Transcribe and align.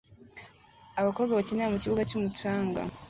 Abakobwa 0.99 1.33
bakinira 1.37 1.71
mukibuga 1.73 2.07
cyumucanga 2.09 2.81